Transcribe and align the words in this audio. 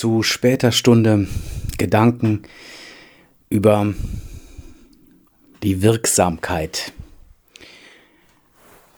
zu 0.00 0.22
später 0.22 0.72
Stunde 0.72 1.28
Gedanken 1.76 2.44
über 3.50 3.92
die 5.62 5.82
Wirksamkeit 5.82 6.94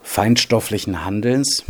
feinstofflichen 0.01 1.05
Handelns, 1.05 1.65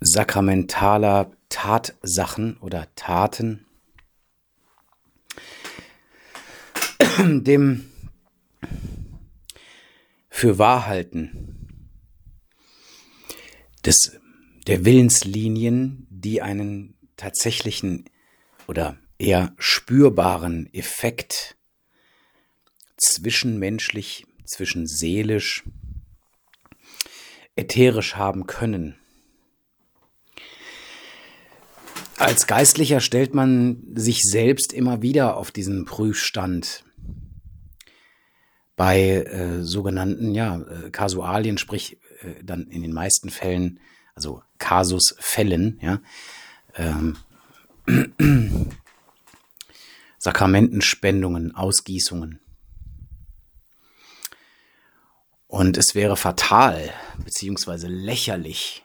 sakramentaler 0.00 1.32
Tatsachen 1.50 2.56
oder 2.62 2.86
Taten, 2.94 3.66
dem 7.18 7.90
für 10.30 10.56
Wahrhalten 10.56 11.68
des, 13.84 14.18
der 14.66 14.86
Willenslinien, 14.86 16.05
die 16.20 16.42
einen 16.42 16.94
tatsächlichen 17.16 18.04
oder 18.66 18.98
eher 19.18 19.54
spürbaren 19.58 20.72
Effekt 20.72 21.56
zwischenmenschlich, 22.96 24.26
zwischenseelisch, 24.44 25.64
ätherisch 27.54 28.16
haben 28.16 28.46
können. 28.46 28.96
Als 32.18 32.46
Geistlicher 32.46 33.00
stellt 33.00 33.34
man 33.34 33.82
sich 33.94 34.22
selbst 34.22 34.72
immer 34.72 35.02
wieder 35.02 35.36
auf 35.36 35.50
diesen 35.50 35.84
Prüfstand. 35.84 36.82
Bei 38.74 39.00
äh, 39.00 39.62
sogenannten 39.62 40.34
ja, 40.34 40.60
äh, 40.60 40.90
Kasualien, 40.90 41.58
sprich 41.58 41.98
äh, 42.20 42.42
dann 42.42 42.68
in 42.68 42.82
den 42.82 42.92
meisten 42.92 43.30
Fällen, 43.30 43.80
also 44.16 44.42
Kasusfällen, 44.58 45.78
ja, 45.82 46.00
ähm, 46.74 47.16
Sakramentenspendungen, 50.18 51.54
Ausgießungen. 51.54 52.40
Und 55.46 55.76
es 55.76 55.94
wäre 55.94 56.16
fatal 56.16 56.92
beziehungsweise 57.24 57.86
lächerlich 57.86 58.84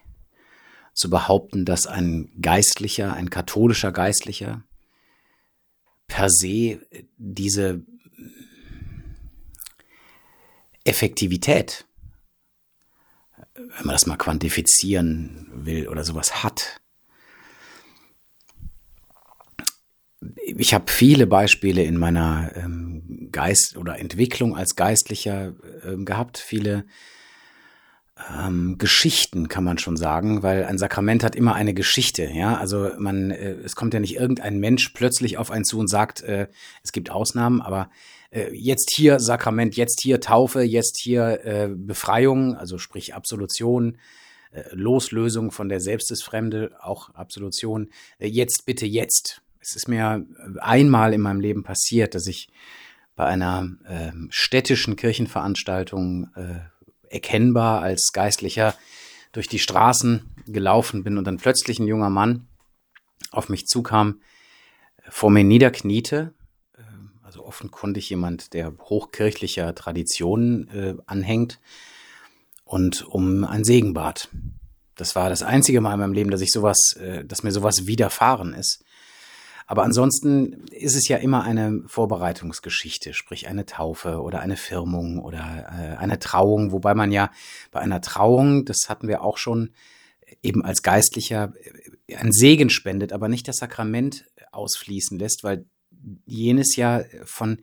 zu 0.94 1.10
behaupten, 1.10 1.66
dass 1.66 1.88
ein 1.88 2.32
Geistlicher, 2.40 3.14
ein 3.14 3.30
katholischer 3.30 3.92
Geistlicher 3.92 4.64
per 6.08 6.30
se 6.30 6.86
diese 7.18 7.84
Effektivität, 10.84 11.86
wenn 13.78 13.86
man 13.86 13.94
das 13.94 14.08
mal 14.08 14.18
quantifizieren 14.18 15.48
will 15.54 15.88
oder 15.88 16.04
sowas 16.04 16.44
hat. 16.44 16.82
ich 20.46 20.74
habe 20.74 20.92
viele 20.92 21.28
Beispiele 21.28 21.84
in 21.84 21.98
meiner 21.98 22.52
ähm, 22.56 23.30
Geist 23.32 23.78
oder 23.78 24.00
Entwicklung 24.00 24.56
als 24.56 24.76
Geistlicher 24.76 25.54
ähm, 25.84 26.06
gehabt, 26.06 26.38
viele 26.38 26.86
ähm, 28.38 28.78
Geschichten 28.78 29.48
kann 29.48 29.64
man 29.64 29.80
schon 29.80 29.98
sagen, 29.98 30.44
weil 30.44 30.66
ein 30.66 30.78
Sakrament 30.78 31.24
hat 31.24 31.36
immer 31.36 31.56
eine 31.56 31.74
Geschichte, 31.74 32.30
ja. 32.32 32.58
Also 32.58 32.92
man, 33.00 33.32
äh, 33.32 33.54
es 33.64 33.76
kommt 33.76 33.94
ja 33.94 34.00
nicht 34.00 34.16
irgendein 34.16 34.60
Mensch 34.60 34.90
plötzlich 34.90 35.38
auf 35.38 35.50
einen 35.50 35.66
zu 35.66 35.80
und 35.80 35.88
sagt, 35.88 36.22
äh, 36.22 36.48
es 36.84 36.92
gibt 36.92 37.10
Ausnahmen, 37.10 37.62
aber 37.62 37.90
äh, 38.32 38.50
jetzt 38.54 38.92
hier 38.94 39.20
Sakrament, 39.20 39.76
jetzt 39.76 40.02
hier 40.02 40.20
Taufe, 40.20 40.62
jetzt 40.62 41.00
hier 41.00 41.46
äh, 41.46 41.70
Befreiung, 41.70 42.56
also 42.56 42.78
sprich 42.78 43.14
Absolution, 43.14 43.98
äh, 44.52 44.64
Loslösung 44.72 45.52
von 45.52 45.70
der 45.70 45.80
Selbst 45.80 46.10
des 46.10 46.24
Fremde, 46.24 46.72
auch 46.82 47.12
Absolution, 47.14 47.92
äh, 48.18 48.28
jetzt 48.28 48.66
bitte 48.66 48.86
jetzt 48.86 49.42
es 49.62 49.76
ist 49.76 49.88
mir 49.88 50.26
einmal 50.60 51.14
in 51.14 51.22
meinem 51.22 51.40
Leben 51.40 51.64
passiert, 51.64 52.16
dass 52.16 52.28
ich 52.28 52.50
bei 53.16 53.26
einer 53.26 53.70
äh, 53.86 54.12
städtischen 54.30 54.96
Kirchenveranstaltung 54.96 56.30
äh, 56.36 56.60
erkennbar 57.14 57.82
als 57.82 58.12
Geistlicher 58.12 58.74
durch 59.32 59.48
die 59.48 59.60
Straßen 59.60 60.34
gelaufen 60.48 61.04
bin 61.04 61.18
und 61.18 61.26
dann 61.26 61.38
plötzlich 61.38 61.80
ein 61.80 61.88
junger 61.88 62.10
Mann 62.10 62.48
auf 63.30 63.50
mich 63.50 63.68
zukam, 63.68 64.22
vor 65.10 65.30
mir 65.30 65.44
niederkniete. 65.44 66.34
Offenkundig 67.52 68.10
jemand, 68.10 68.54
der 68.54 68.72
hochkirchlicher 68.80 69.76
Traditionen 69.76 70.70
äh, 70.70 70.96
anhängt 71.06 71.60
und 72.64 73.06
um 73.06 73.44
ein 73.44 73.66
Segen 73.66 73.94
bat. 73.94 74.30
Das 74.96 75.18
war 75.18 75.28
das 75.28 75.44
einzige 75.44 75.82
Mal 75.82 75.96
in 75.96 76.00
meinem 76.00 76.14
Leben, 76.14 76.32
dass 76.32 76.40
ich 76.40 76.54
sowas, 76.54 76.96
äh, 76.98 77.26
dass 77.26 77.44
mir 77.44 77.52
sowas 77.52 77.88
widerfahren 77.88 78.54
ist. 78.54 78.86
Aber 79.68 79.84
ansonsten 79.84 80.64
ist 80.72 80.96
es 80.96 81.10
ja 81.10 81.18
immer 81.18 81.44
eine 81.44 81.84
Vorbereitungsgeschichte, 81.88 83.14
sprich 83.14 83.50
eine 83.50 83.66
Taufe 83.66 84.22
oder 84.22 84.40
eine 84.40 84.56
Firmung 84.56 85.20
oder 85.20 85.40
äh, 85.40 85.98
eine 85.98 86.20
Trauung, 86.20 86.72
wobei 86.72 86.94
man 86.94 87.12
ja 87.12 87.32
bei 87.72 87.82
einer 87.82 88.00
Trauung, 88.00 88.64
das 88.64 88.88
hatten 88.88 89.10
wir 89.10 89.24
auch 89.24 89.38
schon, 89.38 89.72
eben 90.42 90.64
als 90.64 90.84
Geistlicher 90.84 91.52
äh, 92.08 92.16
ein 92.16 92.32
Segen 92.32 92.70
spendet, 92.70 93.12
aber 93.12 93.28
nicht 93.28 93.50
das 93.50 93.58
Sakrament 93.58 94.24
ausfließen 94.54 95.20
lässt, 95.20 95.44
weil 95.44 95.66
jenes 96.26 96.76
ja 96.76 97.04
von 97.24 97.62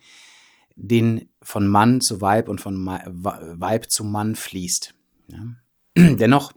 den 0.76 1.28
von 1.42 1.66
Mann 1.66 2.00
zu 2.00 2.20
Weib 2.20 2.48
und 2.48 2.60
von 2.60 2.86
Weib 2.86 3.90
zu 3.90 4.04
Mann 4.04 4.36
fließt. 4.36 4.94
Ja. 5.28 5.54
Dennoch 5.96 6.52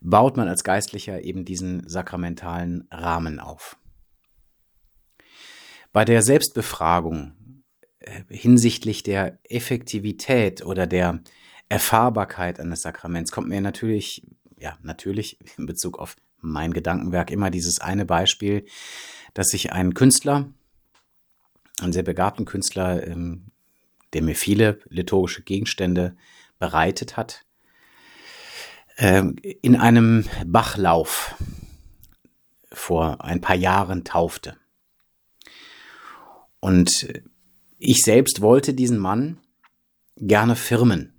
baut 0.00 0.36
man 0.36 0.48
als 0.48 0.64
Geistlicher 0.64 1.22
eben 1.22 1.44
diesen 1.44 1.88
sakramentalen 1.88 2.86
Rahmen 2.90 3.40
auf. 3.40 3.76
Bei 5.92 6.04
der 6.04 6.22
Selbstbefragung 6.22 7.32
äh, 8.00 8.22
hinsichtlich 8.28 9.02
der 9.02 9.38
Effektivität 9.44 10.64
oder 10.64 10.86
der 10.86 11.20
Erfahrbarkeit 11.68 12.60
eines 12.60 12.82
Sakraments 12.82 13.32
kommt 13.32 13.48
mir 13.48 13.60
natürlich, 13.60 14.26
ja, 14.58 14.78
natürlich 14.82 15.38
in 15.56 15.66
Bezug 15.66 15.98
auf 15.98 16.16
mein 16.40 16.72
Gedankenwerk 16.72 17.30
immer 17.30 17.50
dieses 17.50 17.80
eine 17.80 18.04
Beispiel, 18.04 18.64
dass 19.38 19.50
sich 19.50 19.70
ein 19.70 19.94
Künstler, 19.94 20.52
einen 21.80 21.92
sehr 21.92 22.02
begabten 22.02 22.44
Künstler, 22.44 23.06
ähm, 23.06 23.52
der 24.12 24.22
mir 24.22 24.34
viele 24.34 24.80
liturgische 24.88 25.42
Gegenstände 25.42 26.16
bereitet 26.58 27.16
hat, 27.16 27.44
ähm, 28.96 29.36
in 29.62 29.76
einem 29.76 30.24
Bachlauf 30.44 31.36
vor 32.72 33.24
ein 33.24 33.40
paar 33.40 33.54
Jahren 33.54 34.02
taufte. 34.02 34.56
Und 36.58 37.06
ich 37.78 37.98
selbst 37.98 38.40
wollte 38.40 38.74
diesen 38.74 38.98
Mann 38.98 39.38
gerne 40.16 40.56
firmen. 40.56 41.12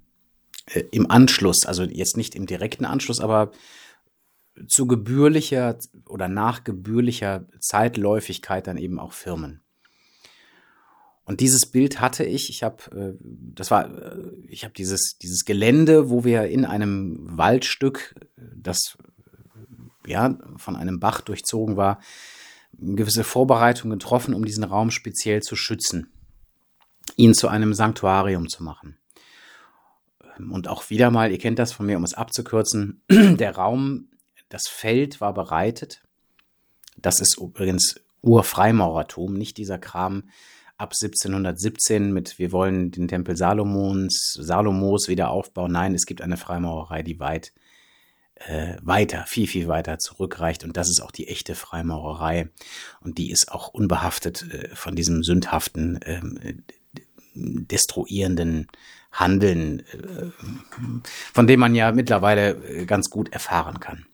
Äh, 0.65 0.83
Im 0.91 1.09
Anschluss, 1.09 1.65
also 1.65 1.83
jetzt 1.83 2.17
nicht 2.17 2.35
im 2.35 2.47
direkten 2.47 2.83
Anschluss, 2.83 3.21
aber 3.21 3.53
zu 4.67 4.87
gebührlicher 4.87 5.77
oder 6.07 6.27
nach 6.27 6.63
gebührlicher 6.63 7.45
Zeitläufigkeit 7.59 8.67
dann 8.67 8.77
eben 8.77 8.99
auch 8.99 9.13
firmen. 9.13 9.61
Und 11.29 11.41
dieses 11.41 11.67
Bild 11.67 12.01
hatte 12.01 12.23
ich. 12.23 12.49
Ich 12.49 12.63
habe, 12.63 12.83
äh, 12.91 13.17
das 13.21 13.69
war, 13.69 13.85
äh, 13.85 14.31
ich 14.47 14.63
habe 14.63 14.73
dieses 14.73 15.17
dieses 15.19 15.45
Gelände, 15.45 16.09
wo 16.09 16.23
wir 16.23 16.47
in 16.47 16.65
einem 16.65 17.19
Waldstück, 17.37 18.15
das 18.35 18.97
ja 20.07 20.37
von 20.57 20.75
einem 20.75 20.99
Bach 20.99 21.21
durchzogen 21.21 21.77
war, 21.77 21.99
gewisse 22.73 23.23
Vorbereitungen 23.23 23.99
getroffen, 23.99 24.33
um 24.33 24.43
diesen 24.43 24.63
Raum 24.63 24.89
speziell 24.89 25.43
zu 25.43 25.55
schützen, 25.55 26.11
ihn 27.15 27.33
zu 27.33 27.47
einem 27.47 27.73
Sanktuarium 27.73 28.49
zu 28.49 28.63
machen. 28.63 28.97
Und 30.39 30.67
auch 30.67 30.89
wieder 30.89 31.11
mal, 31.11 31.31
ihr 31.31 31.37
kennt 31.37 31.59
das 31.59 31.73
von 31.73 31.85
mir, 31.85 31.97
um 31.97 32.03
es 32.03 32.13
abzukürzen, 32.13 33.01
der 33.09 33.55
Raum, 33.55 34.08
das 34.49 34.67
Feld 34.67 35.21
war 35.21 35.33
bereitet. 35.33 36.01
Das 36.97 37.21
ist 37.21 37.37
übrigens 37.37 38.01
Urfreimaurertum, 38.21 39.33
nicht 39.33 39.57
dieser 39.57 39.77
Kram 39.77 40.29
ab 40.77 40.93
1717 40.93 42.13
mit 42.13 42.39
wir 42.39 42.51
wollen 42.53 42.89
den 42.91 43.09
Tempel 43.09 43.35
Salomons, 43.35 44.37
Salomos 44.39 45.09
wieder 45.09 45.29
aufbauen. 45.29 45.73
Nein, 45.73 45.93
es 45.93 46.05
gibt 46.05 46.21
eine 46.21 46.37
Freimaurerei, 46.37 47.03
die 47.03 47.19
weit 47.19 47.53
äh, 48.35 48.77
weiter, 48.81 49.25
viel, 49.27 49.47
viel 49.47 49.67
weiter 49.67 49.99
zurückreicht. 49.99 50.63
Und 50.63 50.77
das 50.77 50.89
ist 50.89 51.01
auch 51.01 51.11
die 51.11 51.27
echte 51.27 51.55
Freimaurerei. 51.55 52.49
Und 53.01 53.17
die 53.17 53.29
ist 53.29 53.51
auch 53.51 53.67
unbehaftet 53.67 54.49
äh, 54.53 54.73
von 54.73 54.95
diesem 54.95 55.21
sündhaften, 55.23 56.01
äh, 56.01 56.21
destruierenden 57.35 58.67
Handeln, 59.11 59.81
äh, 59.81 60.31
von 61.33 61.47
dem 61.47 61.59
man 61.59 61.75
ja 61.75 61.91
mittlerweile 61.91 62.51
äh, 62.51 62.85
ganz 62.85 63.09
gut 63.09 63.33
erfahren 63.33 63.81
kann. 63.81 64.05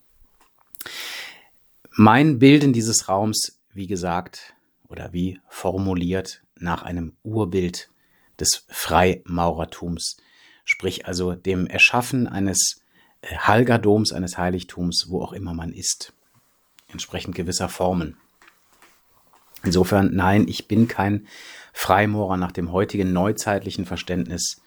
Mein 1.98 2.40
Bilden 2.40 2.74
dieses 2.74 3.08
Raums, 3.08 3.58
wie 3.72 3.88
gesagt, 3.88 4.54
oder 4.90 5.14
wie 5.14 5.40
formuliert 5.48 6.44
nach 6.60 6.84
einem 6.84 7.14
Urbild 7.24 7.90
des 8.38 8.66
Freimaurertums, 8.68 10.18
sprich 10.66 11.06
also 11.06 11.36
dem 11.36 11.68
Erschaffen 11.68 12.28
eines 12.28 12.82
Halgerdoms, 13.24 14.12
eines 14.12 14.38
Heiligtums, 14.38 15.06
wo 15.08 15.22
auch 15.22 15.32
immer 15.32 15.54
man 15.54 15.72
ist. 15.72 16.12
entsprechend 16.92 17.34
gewisser 17.34 17.70
Formen. 17.70 18.18
Insofern, 19.64 20.14
nein, 20.14 20.50
ich 20.50 20.68
bin 20.68 20.90
kein 20.90 21.28
Freimaurer 21.72 22.36
nach 22.36 22.52
dem 22.52 22.74
heutigen 22.74 23.14
neuzeitlichen 23.14 23.86
Verständnis. 23.86 24.62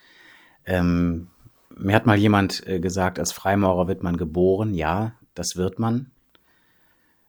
Ähm, 0.65 1.29
mir 1.77 1.95
hat 1.95 2.07
mal 2.07 2.17
jemand 2.17 2.67
äh, 2.67 2.81
gesagt, 2.81 3.19
als 3.19 3.33
Freimaurer 3.33 3.87
wird 3.87 4.03
man 4.03 4.17
geboren. 4.17 4.73
Ja, 4.73 5.13
das 5.35 5.57
wird 5.57 5.79
man. 5.79 6.11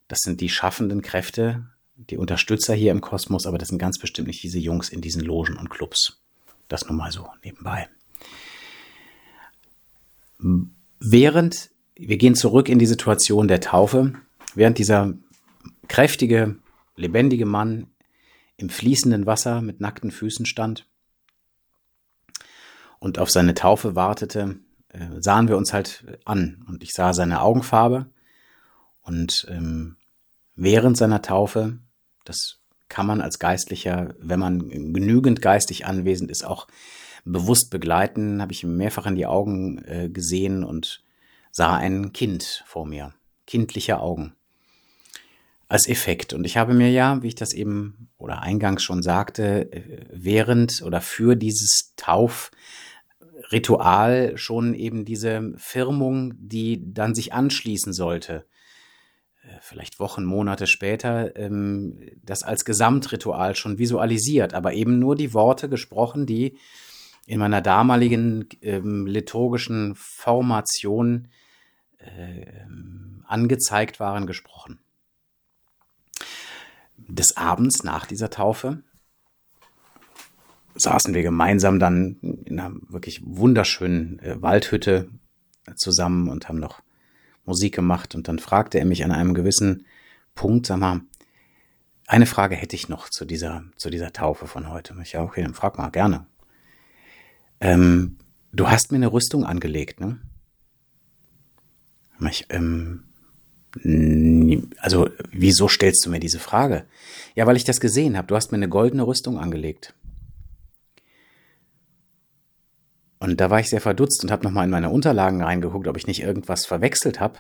Das 0.10 0.20
sind 0.22 0.42
die 0.42 0.50
schaffenden 0.50 1.02
Kräfte, 1.02 1.68
die 1.96 2.18
Unterstützer 2.18 2.74
hier 2.74 2.92
im 2.92 3.00
Kosmos, 3.00 3.46
aber 3.46 3.60
das 3.60 3.70
sind 3.70 3.78
ganz 3.78 4.00
bestimmt 4.00 4.28
nicht 4.28 4.44
diese 4.44 4.60
Jungs 4.60 4.90
in 4.90 5.02
diesen 5.02 5.22
Logen 5.22 5.56
und 5.56 5.70
Clubs. 5.70 6.20
Das 6.68 6.86
nur 6.88 6.96
mal 6.96 7.12
so 7.12 7.30
nebenbei. 7.44 7.88
Während, 11.00 11.70
wir 11.96 12.18
gehen 12.18 12.36
zurück 12.36 12.70
in 12.70 12.80
die 12.80 12.88
Situation 12.88 13.48
der 13.48 13.62
Taufe, 13.62 14.14
während 14.56 14.80
dieser 14.80 15.14
kräftige, 15.88 16.58
lebendige 16.96 17.46
Mann 17.46 17.88
im 18.58 18.70
fließenden 18.70 19.28
Wasser 19.28 19.62
mit 19.62 19.80
nackten 19.80 20.10
Füßen 20.10 20.48
stand 20.48 20.88
und 22.98 23.20
auf 23.20 23.30
seine 23.30 23.54
Taufe 23.54 23.96
wartete, 23.96 24.60
äh, 24.90 25.08
sahen 25.20 25.48
wir 25.48 25.58
uns 25.58 25.72
halt 25.72 26.20
an 26.26 26.66
und 26.68 26.82
ich 26.82 26.94
sah 26.94 27.14
seine 27.14 27.42
Augenfarbe 27.42 28.10
und 29.02 29.46
ähm, 29.50 29.98
während 30.60 30.98
seiner 30.98 31.22
Taufe, 31.22 31.78
das 32.26 32.60
kann 32.90 33.08
man 33.08 33.22
als 33.22 33.40
Geistlicher, 33.40 34.14
wenn 34.20 34.40
man 34.40 34.68
genügend 34.70 35.42
geistig 35.42 35.86
anwesend 35.86 36.30
ist, 36.30 36.46
auch 36.46 36.68
bewusst 37.24 37.72
begleiten, 37.72 38.42
habe 38.42 38.52
ich 38.52 38.64
ihm 38.64 38.76
mehrfach 38.76 39.06
in 39.06 39.16
die 39.16 39.26
Augen 39.26 39.78
äh, 39.86 40.10
gesehen 40.10 40.66
und 40.66 41.02
sah 41.52 41.78
ein 41.78 42.12
Kind 42.14 42.64
vor 42.68 42.86
mir, 42.86 43.14
kindliche 43.46 44.00
Augen. 44.00 44.34
Als 45.68 45.88
Effekt. 45.88 46.34
Und 46.34 46.46
ich 46.46 46.58
habe 46.58 46.74
mir 46.74 46.90
ja, 46.90 47.22
wie 47.22 47.28
ich 47.28 47.36
das 47.36 47.54
eben 47.54 48.10
oder 48.18 48.42
eingangs 48.42 48.82
schon 48.82 49.04
sagte, 49.04 49.72
äh, 49.72 50.08
während 50.12 50.82
oder 50.82 51.00
für 51.00 51.36
dieses 51.36 51.94
Taufritual 51.96 54.36
schon 54.36 54.74
eben 54.74 55.06
diese 55.06 55.54
Firmung, 55.58 56.34
die 56.40 56.92
dann 56.92 57.14
sich 57.14 57.34
anschließen 57.34 57.94
sollte, 57.94 58.48
vielleicht 59.62 60.00
Wochen, 60.00 60.24
Monate 60.24 60.68
später, 60.68 61.36
ähm, 61.36 62.00
das 62.24 62.44
als 62.44 62.66
Gesamtritual 62.66 63.56
schon 63.56 63.78
visualisiert, 63.78 64.54
aber 64.54 64.74
eben 64.74 65.00
nur 65.00 65.16
die 65.16 65.34
Worte 65.34 65.70
gesprochen, 65.70 66.26
die 66.26 66.58
in 67.26 67.40
meiner 67.40 67.62
damaligen 67.62 68.48
ähm, 68.62 69.06
liturgischen 69.06 69.94
Formation 69.96 71.28
äh, 72.00 72.46
angezeigt 73.26 74.00
waren, 74.00 74.26
gesprochen. 74.26 74.80
Des 76.98 77.38
Abends 77.38 77.84
nach 77.84 78.06
dieser 78.06 78.30
Taufe 78.30 78.84
saßen 80.76 81.14
wir 81.14 81.24
gemeinsam 81.24 81.80
dann 81.80 82.18
in 82.46 82.60
einer 82.60 82.76
wirklich 82.88 83.22
wunderschönen 83.26 84.20
äh, 84.20 84.42
Waldhütte 84.42 85.10
zusammen 85.76 86.30
und 86.30 86.50
haben 86.50 86.60
noch 86.60 86.82
Musik 87.50 87.76
gemacht 87.76 88.16
und 88.16 88.28
dann 88.28 88.40
fragte 88.40 88.80
er 88.80 88.86
mich 88.86 89.04
an 89.04 89.12
einem 89.12 89.34
gewissen 89.34 89.86
Punkt, 90.36 90.68
sag 90.68 90.78
mal, 90.78 91.02
eine 92.08 92.26
Frage 92.26 92.56
hätte 92.56 92.76
ich 92.76 92.90
noch 92.90 93.10
zu 93.10 93.26
dieser, 93.26 93.64
zu 93.76 93.90
dieser 93.90 94.14
Taufe 94.14 94.48
von 94.48 94.70
heute. 94.70 94.96
Ich, 95.04 95.12
ja, 95.12 95.22
okay, 95.22 95.44
dann 95.44 95.54
frag 95.54 95.78
mal, 95.78 95.90
gerne. 95.90 96.26
Ähm, 97.60 98.18
du 98.52 98.70
hast 98.70 98.92
mir 98.92 98.96
eine 98.98 99.12
Rüstung 99.12 99.46
angelegt, 99.46 100.00
ne? 100.00 100.20
Ich, 102.30 102.46
ähm, 102.50 103.04
also, 104.80 105.10
wieso 105.32 105.68
stellst 105.68 106.06
du 106.06 106.10
mir 106.10 106.20
diese 106.20 106.40
Frage? 106.40 106.86
Ja, 107.36 107.46
weil 107.46 107.56
ich 107.56 107.64
das 107.64 107.80
gesehen 107.80 108.18
habe. 108.18 108.28
Du 108.28 108.36
hast 108.36 108.52
mir 108.52 108.58
eine 108.58 108.70
goldene 108.70 109.06
Rüstung 109.06 109.38
angelegt. 109.38 109.94
Und 113.20 113.42
da 113.42 113.50
war 113.50 113.60
ich 113.60 113.70
sehr 113.70 113.82
verdutzt 113.82 114.24
und 114.24 114.32
habe 114.32 114.46
nochmal 114.46 114.66
in 114.66 114.72
meine 114.72 114.90
Unterlagen 114.90 115.44
reingeguckt, 115.44 115.88
ob 115.88 115.98
ich 115.98 116.08
nicht 116.08 116.22
irgendwas 116.22 116.66
verwechselt 116.66 117.20
habe. 117.20 117.40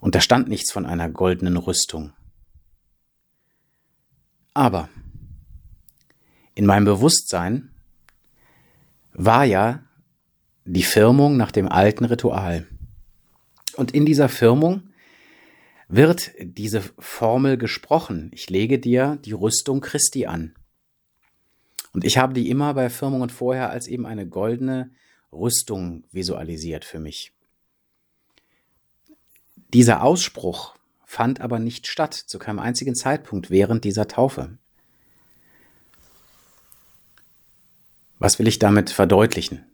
Und 0.00 0.14
da 0.14 0.20
stand 0.20 0.48
nichts 0.48 0.70
von 0.70 0.86
einer 0.86 1.08
goldenen 1.08 1.56
Rüstung. 1.56 2.12
Aber 4.54 4.88
in 6.54 6.66
meinem 6.66 6.84
Bewusstsein 6.84 7.70
war 9.12 9.44
ja 9.44 9.82
die 10.64 10.82
Firmung 10.82 11.36
nach 11.36 11.50
dem 11.50 11.68
alten 11.68 12.04
Ritual. 12.04 12.66
Und 13.76 13.92
in 13.92 14.06
dieser 14.06 14.28
Firmung 14.28 14.82
wird 15.88 16.32
diese 16.40 16.82
Formel 16.98 17.56
gesprochen. 17.56 18.30
Ich 18.32 18.50
lege 18.50 18.78
dir 18.78 19.18
die 19.24 19.32
Rüstung 19.32 19.80
Christi 19.80 20.26
an. 20.26 20.54
Und 21.98 22.04
ich 22.04 22.16
habe 22.16 22.32
die 22.32 22.48
immer 22.48 22.74
bei 22.74 22.90
Firmungen 22.90 23.28
vorher 23.28 23.70
als 23.70 23.88
eben 23.88 24.06
eine 24.06 24.24
goldene 24.24 24.92
Rüstung 25.32 26.04
visualisiert 26.12 26.84
für 26.84 27.00
mich. 27.00 27.32
Dieser 29.74 30.04
Ausspruch 30.04 30.76
fand 31.04 31.40
aber 31.40 31.58
nicht 31.58 31.88
statt, 31.88 32.14
zu 32.14 32.38
keinem 32.38 32.60
einzigen 32.60 32.94
Zeitpunkt 32.94 33.50
während 33.50 33.82
dieser 33.82 34.06
Taufe. 34.06 34.58
Was 38.20 38.38
will 38.38 38.46
ich 38.46 38.60
damit 38.60 38.90
verdeutlichen? 38.90 39.66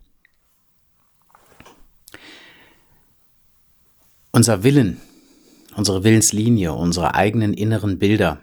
Unser 4.33 4.63
Willen, 4.63 4.99
unsere 5.77 6.05
Willenslinie, 6.05 6.73
unsere 6.73 7.15
eigenen 7.15 7.53
inneren 7.53 7.99
Bilder 7.99 8.41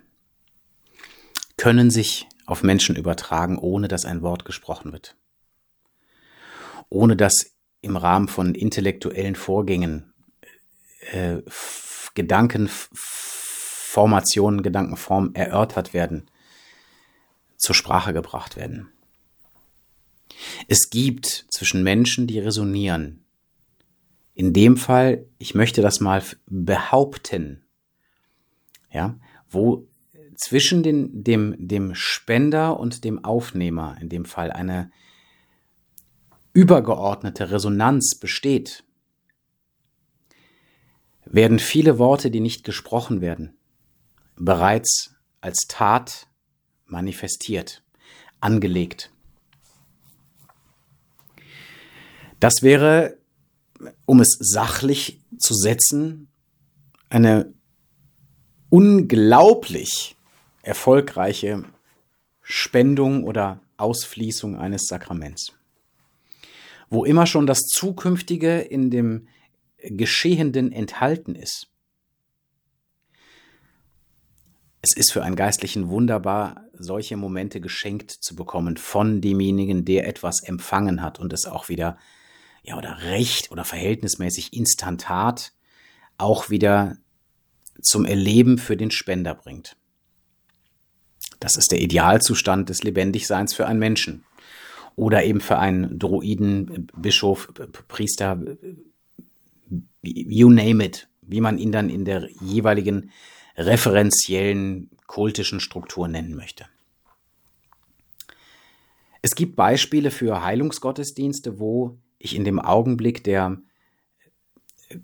können 1.57 1.89
sich 1.89 2.27
auf 2.51 2.61
Menschen 2.63 2.97
übertragen, 2.97 3.57
ohne 3.57 3.87
dass 3.87 4.03
ein 4.03 4.21
Wort 4.21 4.43
gesprochen 4.43 4.91
wird. 4.91 5.15
Ohne 6.89 7.15
dass 7.15 7.55
im 7.79 7.95
Rahmen 7.95 8.27
von 8.27 8.53
intellektuellen 8.53 9.35
Vorgängen 9.35 10.13
äh, 11.11 11.37
Gedankenformationen, 12.13 14.63
Gedankenformen 14.63 15.33
erörtert 15.33 15.93
werden, 15.93 16.29
zur 17.55 17.73
Sprache 17.73 18.11
gebracht 18.11 18.57
werden. 18.57 18.89
Es 20.67 20.89
gibt 20.89 21.45
zwischen 21.51 21.83
Menschen, 21.83 22.27
die 22.27 22.39
resonieren. 22.39 23.23
In 24.33 24.51
dem 24.51 24.75
Fall, 24.75 25.25
ich 25.37 25.55
möchte 25.55 25.81
das 25.81 26.01
mal 26.01 26.21
behaupten, 26.47 27.63
ja, 28.91 29.17
wo 29.49 29.87
zwischen 30.41 30.81
den, 30.83 31.23
dem, 31.23 31.55
dem 31.57 31.93
Spender 31.93 32.79
und 32.79 33.03
dem 33.03 33.23
Aufnehmer 33.23 33.97
in 34.01 34.09
dem 34.09 34.25
Fall 34.25 34.51
eine 34.51 34.91
übergeordnete 36.53 37.51
Resonanz 37.51 38.15
besteht, 38.19 38.83
werden 41.25 41.59
viele 41.59 41.97
Worte, 41.99 42.31
die 42.31 42.39
nicht 42.39 42.63
gesprochen 42.63 43.21
werden, 43.21 43.55
bereits 44.35 45.15
als 45.39 45.67
Tat 45.67 46.27
manifestiert, 46.85 47.83
angelegt. 48.39 49.11
Das 52.39 52.63
wäre, 52.63 53.19
um 54.05 54.19
es 54.19 54.37
sachlich 54.39 55.21
zu 55.37 55.53
setzen, 55.53 56.29
eine 57.09 57.53
unglaublich 58.69 60.15
erfolgreiche 60.61 61.63
Spendung 62.41 63.23
oder 63.23 63.59
Ausfließung 63.77 64.57
eines 64.57 64.85
Sakraments. 64.87 65.53
Wo 66.89 67.05
immer 67.05 67.25
schon 67.25 67.47
das 67.47 67.61
Zukünftige 67.61 68.59
in 68.59 68.89
dem 68.89 69.27
Geschehenden 69.81 70.71
enthalten 70.71 71.35
ist. 71.35 71.67
Es 74.83 74.95
ist 74.95 75.11
für 75.11 75.23
einen 75.23 75.35
Geistlichen 75.35 75.89
wunderbar, 75.89 76.65
solche 76.73 77.15
Momente 77.15 77.61
geschenkt 77.61 78.11
zu 78.11 78.35
bekommen 78.35 78.77
von 78.77 79.21
demjenigen, 79.21 79.85
der 79.85 80.07
etwas 80.07 80.43
empfangen 80.43 81.01
hat 81.01 81.19
und 81.19 81.33
es 81.33 81.45
auch 81.45 81.69
wieder 81.69 81.97
ja, 82.63 82.77
oder 82.77 83.03
recht 83.03 83.51
oder 83.51 83.63
verhältnismäßig 83.63 84.53
instantat 84.53 85.53
auch 86.17 86.49
wieder 86.49 86.97
zum 87.81 88.05
Erleben 88.05 88.57
für 88.57 88.77
den 88.77 88.91
Spender 88.91 89.33
bringt. 89.33 89.75
Das 91.41 91.57
ist 91.57 91.71
der 91.71 91.81
Idealzustand 91.81 92.69
des 92.69 92.83
Lebendigseins 92.83 93.55
für 93.55 93.65
einen 93.65 93.79
Menschen. 93.79 94.23
Oder 94.95 95.23
eben 95.23 95.41
für 95.41 95.57
einen 95.57 95.97
Druiden, 95.97 96.87
Bischof, 96.95 97.51
Priester, 97.87 98.39
you 100.03 100.51
name 100.51 100.85
it, 100.85 101.09
wie 101.23 101.41
man 101.41 101.57
ihn 101.57 101.71
dann 101.71 101.89
in 101.89 102.05
der 102.05 102.29
jeweiligen 102.41 103.09
referenziellen 103.57 104.91
kultischen 105.07 105.59
Struktur 105.59 106.07
nennen 106.07 106.35
möchte. 106.35 106.67
Es 109.23 109.33
gibt 109.33 109.55
Beispiele 109.55 110.11
für 110.11 110.43
Heilungsgottesdienste, 110.43 111.59
wo 111.59 111.97
ich 112.19 112.35
in 112.35 112.43
dem 112.43 112.59
Augenblick 112.59 113.23
der 113.23 113.57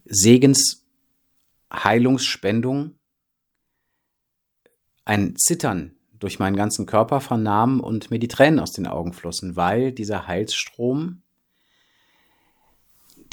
Segensheilungsspendung 0.06 2.94
ein 5.04 5.36
Zittern 5.36 5.97
durch 6.20 6.40
meinen 6.40 6.56
ganzen 6.56 6.86
Körper 6.86 7.22
vernahm 7.22 7.80
und 7.80 8.12
mir 8.12 8.20
die 8.20 8.28
Tränen 8.28 8.60
aus 8.60 8.72
den 8.72 8.88
Augen 8.88 9.14
flossen, 9.14 9.56
weil 9.56 9.92
dieser 9.92 10.28
Heilsstrom, 10.28 11.22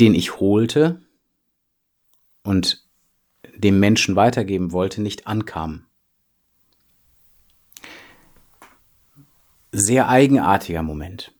den 0.00 0.14
ich 0.14 0.40
holte 0.40 1.00
und 2.42 2.84
dem 3.56 3.80
Menschen 3.80 4.16
weitergeben 4.16 4.72
wollte, 4.72 5.00
nicht 5.00 5.26
ankam. 5.26 5.86
Sehr 9.72 10.08
eigenartiger 10.08 10.82
Moment. 10.82 11.32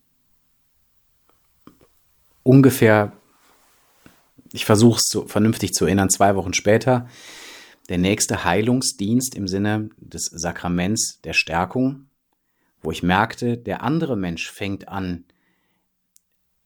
Ungefähr, 2.43 3.13
ich 4.51 4.65
versuche 4.65 4.99
es 4.99 5.09
so 5.09 5.27
vernünftig 5.27 5.73
zu 5.73 5.85
erinnern, 5.85 6.09
zwei 6.09 6.35
Wochen 6.35 6.53
später 6.53 7.07
der 7.89 7.97
nächste 7.97 8.43
Heilungsdienst 8.43 9.35
im 9.35 9.47
Sinne 9.47 9.89
des 9.97 10.25
Sakraments 10.25 11.21
der 11.23 11.33
Stärkung, 11.33 12.07
wo 12.81 12.91
ich 12.91 13.03
merkte, 13.03 13.57
der 13.57 13.83
andere 13.83 14.15
Mensch 14.15 14.49
fängt 14.51 14.87
an, 14.87 15.25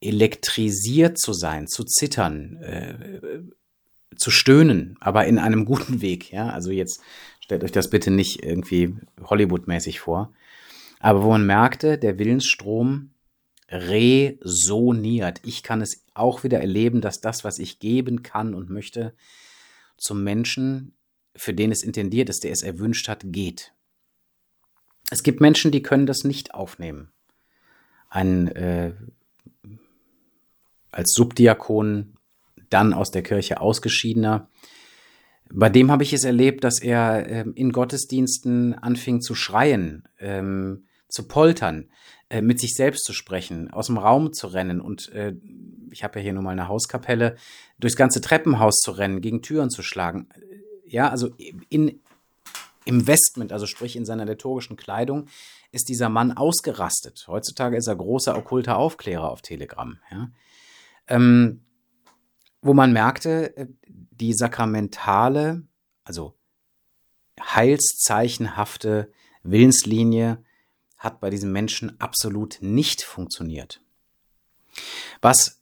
elektrisiert 0.02 1.20
zu 1.20 1.34
sein, 1.34 1.68
zu 1.68 1.84
zittern, 1.84 2.58
äh, 2.58 3.42
zu 4.16 4.32
stöhnen, 4.32 4.98
aber 5.00 5.26
in 5.26 5.38
einem 5.38 5.66
guten 5.66 6.02
Weg. 6.02 6.32
Ja, 6.32 6.50
also 6.50 6.72
jetzt 6.72 7.02
stellt 7.42 7.64
euch 7.64 7.72
das 7.72 7.90
bitte 7.90 8.12
nicht 8.12 8.44
irgendwie 8.44 8.96
Hollywood-mäßig 9.22 10.00
vor, 10.00 10.34
aber 11.00 11.24
wo 11.24 11.30
man 11.30 11.46
merkte, 11.46 11.98
der 11.98 12.18
Willensstrom 12.18 13.12
resoniert. 13.70 15.42
Ich 15.44 15.64
kann 15.64 15.82
es 15.82 16.04
auch 16.14 16.44
wieder 16.44 16.60
erleben, 16.60 17.02
dass 17.02 17.22
das, 17.22 17.44
was 17.44 17.60
ich 17.60 17.80
geben 17.80 18.24
kann 18.24 18.54
und 18.54 18.70
möchte, 18.70 19.14
zum 19.98 20.24
Menschen 20.24 20.94
für 21.40 21.54
den 21.54 21.72
es 21.72 21.84
intendiert 21.84 22.30
ist, 22.30 22.44
der 22.44 22.52
es 22.52 22.64
erwünscht 22.64 23.08
hat, 23.08 23.24
geht. 23.26 23.74
Es 25.10 25.24
gibt 25.24 25.40
Menschen, 25.40 25.72
die 25.72 25.82
können 25.82 26.06
das 26.06 26.24
nicht 26.24 26.54
aufnehmen. 26.54 27.12
Ein 28.10 28.48
äh, 28.50 28.94
als 30.92 31.14
Subdiakon, 31.14 32.18
dann 32.70 32.94
aus 32.94 33.12
der 33.12 33.24
Kirche 33.24 33.62
ausgeschiedener, 33.62 34.50
bei 35.52 35.70
dem 35.70 35.90
habe 35.90 36.04
ich 36.04 36.14
es 36.14 36.26
erlebt, 36.26 36.64
dass 36.64 36.80
er 36.80 37.28
äh, 37.28 37.46
in 37.56 37.72
Gottesdiensten 37.72 38.76
anfing 38.76 39.22
zu 39.22 39.34
schreien, 39.34 40.08
ähm, 40.20 40.86
zu 41.08 41.28
poltern, 41.28 41.90
äh, 42.30 42.42
mit 42.42 42.60
sich 42.60 42.76
selbst 42.76 43.06
zu 43.06 43.14
sprechen, 43.14 43.72
aus 43.72 43.88
dem 43.88 43.98
Raum 43.98 44.34
zu 44.34 44.48
rennen 44.48 44.80
und 44.80 45.10
äh, 45.14 45.34
ich 45.92 46.04
habe 46.04 46.20
ja 46.20 46.24
hier 46.24 46.34
nun 46.34 46.44
mal 46.44 46.52
eine 46.52 46.68
Hauskapelle, 46.68 47.36
durchs 47.80 47.96
ganze 47.96 48.22
Treppenhaus 48.22 48.76
zu 48.76 48.92
rennen, 48.92 49.22
gegen 49.22 49.42
Türen 49.42 49.72
zu 49.72 49.82
schlagen. 49.82 50.28
Ja, 50.92 51.10
also 51.10 51.30
in, 51.70 52.02
im 52.86 53.08
Vestment, 53.08 53.52
also 53.52 53.66
sprich 53.66 53.96
in 53.96 54.06
seiner 54.06 54.26
liturgischen 54.26 54.78
Kleidung, 54.78 55.28
ist 55.72 55.90
dieser 55.90 56.10
Mann 56.10 56.32
ausgerastet. 56.32 57.26
Heutzutage 57.28 57.78
ist 57.78 57.88
er 57.88 57.96
großer 57.96 58.36
okkulter 58.36 58.78
Aufklärer 58.78 59.30
auf 59.30 59.42
Telegram. 59.42 60.00
Ja. 60.12 60.32
Ähm, 61.08 61.62
wo 62.62 62.74
man 62.74 62.92
merkte, 62.92 63.56
äh, 63.56 63.68
die 63.88 64.34
sakramentale, 64.34 65.64
also 66.04 66.36
heilszeichenhafte 67.40 69.12
Willenslinie 69.44 70.44
hat 70.98 71.22
bei 71.22 71.30
diesem 71.30 71.52
Menschen 71.52 72.00
absolut 72.02 72.58
nicht 72.62 73.04
funktioniert. 73.04 73.82
Was 75.22 75.59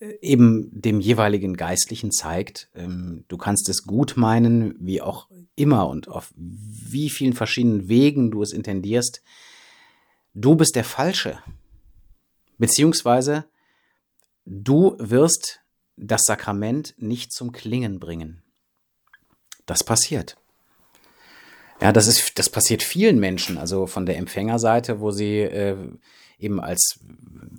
eben 0.00 0.68
dem 0.72 1.00
jeweiligen 1.00 1.56
Geistlichen 1.56 2.12
zeigt, 2.12 2.68
ähm, 2.74 3.24
du 3.28 3.36
kannst 3.36 3.68
es 3.68 3.84
gut 3.84 4.16
meinen, 4.16 4.74
wie 4.78 5.00
auch 5.00 5.28
immer 5.54 5.88
und 5.88 6.08
auf 6.08 6.32
wie 6.36 7.08
vielen 7.08 7.32
verschiedenen 7.32 7.88
Wegen 7.88 8.30
du 8.30 8.42
es 8.42 8.52
intendierst, 8.52 9.22
du 10.34 10.54
bist 10.54 10.76
der 10.76 10.84
Falsche. 10.84 11.38
Beziehungsweise 12.58 13.46
du 14.44 14.96
wirst 14.98 15.60
das 15.96 16.22
Sakrament 16.24 16.94
nicht 16.98 17.32
zum 17.32 17.52
Klingen 17.52 17.98
bringen. 17.98 18.42
Das 19.64 19.82
passiert. 19.82 20.36
Ja, 21.80 21.92
das 21.92 22.06
ist, 22.06 22.38
das 22.38 22.48
passiert 22.48 22.82
vielen 22.82 23.18
Menschen, 23.18 23.58
also 23.58 23.86
von 23.86 24.06
der 24.06 24.16
Empfängerseite, 24.16 25.00
wo 25.00 25.10
sie 25.10 25.40
äh, 25.40 25.76
eben 26.38 26.60
als 26.60 27.00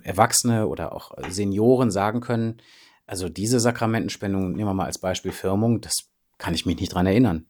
Erwachsene 0.04 0.68
oder 0.68 0.94
auch 0.94 1.12
Senioren 1.30 1.92
sagen 1.92 2.22
können, 2.22 2.58
also 3.06 3.30
diese 3.30 3.60
Sakramentenspendung, 3.60 4.52
nehmen 4.52 4.70
wir 4.70 4.74
mal 4.74 4.86
als 4.86 5.00
Beispiel 5.00 5.32
Firmung, 5.32 5.82
das 5.82 6.10
kann 6.38 6.54
ich 6.54 6.66
mich 6.66 6.80
nicht 6.80 6.94
dran 6.94 7.08
erinnern. 7.08 7.46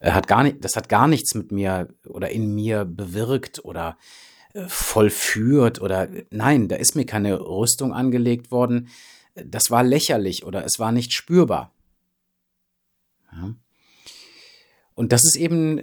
Hat 0.00 0.26
gar 0.26 0.42
nicht, 0.42 0.64
das 0.64 0.76
hat 0.76 0.88
gar 0.88 1.06
nichts 1.06 1.34
mit 1.34 1.52
mir 1.52 1.88
oder 2.06 2.30
in 2.30 2.54
mir 2.54 2.84
bewirkt 2.84 3.64
oder 3.64 3.98
äh, 4.52 4.66
vollführt 4.66 5.80
oder 5.80 6.08
nein, 6.30 6.68
da 6.68 6.76
ist 6.76 6.96
mir 6.96 7.06
keine 7.06 7.40
Rüstung 7.40 7.92
angelegt 7.92 8.50
worden. 8.50 8.88
Das 9.34 9.70
war 9.70 9.82
lächerlich 9.82 10.44
oder 10.44 10.64
es 10.64 10.78
war 10.78 10.92
nicht 10.92 11.12
spürbar. 11.12 11.72
Ja. 13.32 13.54
Und 14.94 15.12
das 15.12 15.24
ist 15.24 15.36
eben 15.36 15.82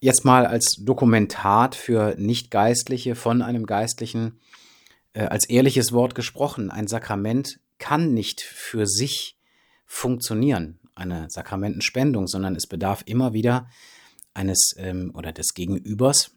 jetzt 0.00 0.24
mal 0.24 0.46
als 0.46 0.76
Dokumentat 0.80 1.74
für 1.74 2.14
Nichtgeistliche 2.18 3.14
von 3.14 3.42
einem 3.42 3.66
Geistlichen 3.66 4.40
äh, 5.12 5.22
als 5.22 5.48
ehrliches 5.48 5.92
Wort 5.92 6.14
gesprochen. 6.14 6.70
Ein 6.70 6.86
Sakrament 6.86 7.60
kann 7.78 8.12
nicht 8.14 8.40
für 8.40 8.86
sich 8.86 9.38
funktionieren, 9.86 10.78
eine 10.94 11.28
Sakramentenspendung, 11.30 12.26
sondern 12.26 12.56
es 12.56 12.66
bedarf 12.66 13.02
immer 13.06 13.32
wieder 13.32 13.68
eines 14.34 14.74
ähm, 14.76 15.12
oder 15.14 15.32
des 15.32 15.54
Gegenübers, 15.54 16.32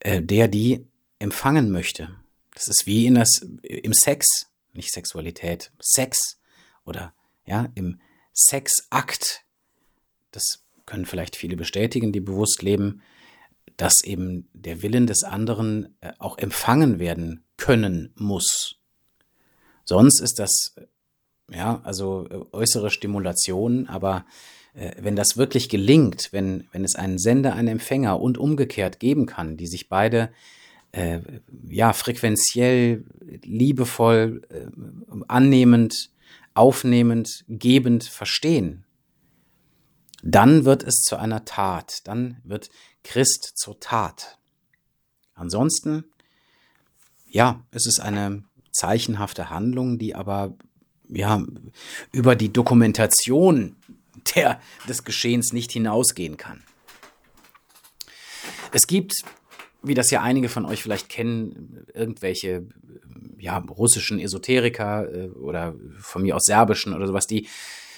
äh, 0.00 0.22
der 0.22 0.48
die 0.48 0.86
empfangen 1.18 1.70
möchte. 1.70 2.14
Das 2.54 2.68
ist 2.68 2.86
wie 2.86 3.06
in 3.06 3.16
das, 3.16 3.40
im 3.62 3.92
Sex, 3.92 4.50
nicht 4.72 4.92
Sexualität, 4.92 5.72
Sex 5.80 6.38
oder 6.84 7.12
ja, 7.44 7.68
im 7.74 8.00
Sexakt. 8.32 9.44
Das 10.30 10.65
können 10.86 11.06
vielleicht 11.06 11.36
viele 11.36 11.56
bestätigen, 11.56 12.12
die 12.12 12.20
bewusst 12.20 12.62
leben, 12.62 13.02
dass 13.76 14.02
eben 14.04 14.48
der 14.54 14.82
Willen 14.82 15.06
des 15.06 15.24
anderen 15.24 15.96
äh, 16.00 16.12
auch 16.18 16.38
empfangen 16.38 16.98
werden 16.98 17.44
können 17.56 18.12
muss. 18.16 18.76
Sonst 19.84 20.20
ist 20.20 20.38
das, 20.38 20.74
ja, 21.50 21.80
also 21.84 22.26
äh, 22.28 22.40
äußere 22.52 22.90
Stimulation, 22.90 23.86
aber 23.86 24.24
äh, 24.74 24.92
wenn 25.00 25.16
das 25.16 25.36
wirklich 25.36 25.68
gelingt, 25.68 26.28
wenn, 26.32 26.68
wenn 26.72 26.84
es 26.84 26.96
einen 26.96 27.18
Sender, 27.18 27.54
einen 27.54 27.68
Empfänger 27.68 28.20
und 28.20 28.38
umgekehrt 28.38 28.98
geben 28.98 29.26
kann, 29.26 29.56
die 29.56 29.66
sich 29.66 29.88
beide 29.88 30.30
äh, 30.92 31.20
ja 31.68 31.92
frequenziell, 31.92 33.04
liebevoll, 33.42 34.42
äh, 34.48 34.66
annehmend, 35.28 36.10
aufnehmend, 36.54 37.44
gebend 37.48 38.04
verstehen, 38.04 38.85
dann 40.22 40.64
wird 40.64 40.82
es 40.82 40.96
zu 41.02 41.16
einer 41.16 41.44
Tat, 41.44 42.00
dann 42.04 42.38
wird 42.44 42.70
Christ 43.04 43.52
zur 43.54 43.78
Tat. 43.80 44.38
Ansonsten, 45.34 46.04
ja, 47.28 47.62
es 47.70 47.86
ist 47.86 48.00
eine 48.00 48.44
zeichenhafte 48.72 49.50
Handlung, 49.50 49.98
die 49.98 50.14
aber 50.14 50.54
ja 51.08 51.42
über 52.12 52.34
die 52.34 52.52
Dokumentation 52.52 53.76
der, 54.34 54.60
des 54.88 55.04
Geschehens 55.04 55.52
nicht 55.52 55.72
hinausgehen 55.72 56.36
kann. 56.36 56.62
Es 58.72 58.86
gibt, 58.86 59.14
wie 59.82 59.94
das 59.94 60.10
ja 60.10 60.22
einige 60.22 60.48
von 60.48 60.64
euch 60.64 60.82
vielleicht 60.82 61.08
kennen, 61.08 61.86
irgendwelche 61.94 62.66
ja, 63.38 63.58
russischen 63.58 64.18
Esoteriker 64.18 65.12
äh, 65.12 65.28
oder 65.28 65.74
von 66.00 66.22
mir 66.22 66.36
aus 66.36 66.44
serbischen 66.44 66.94
oder 66.94 67.06
sowas, 67.06 67.26
die 67.26 67.48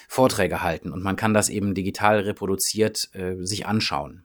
Vorträge 0.08 0.62
halten 0.62 0.90
und 0.90 1.04
man 1.04 1.16
kann 1.16 1.34
das 1.34 1.50
eben 1.50 1.74
digital 1.74 2.20
reproduziert 2.20 2.98
äh, 3.12 3.36
sich 3.40 3.66
anschauen. 3.66 4.24